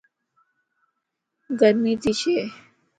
گرمي 1.59 1.93
تي 2.01 2.11
ڇَ 2.19 2.29